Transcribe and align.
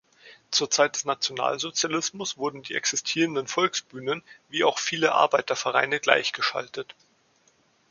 Zur 0.49 0.71
Zeit 0.71 0.95
des 0.95 1.05
Nationalsozialismus 1.05 2.35
wurden 2.35 2.63
die 2.63 2.73
existierenden 2.73 3.45
Volksbühnen 3.45 4.23
wie 4.49 4.63
auch 4.63 4.79
viele 4.79 5.11
Arbeitervereine 5.11 5.99
gleichgeschaltet. 5.99 6.95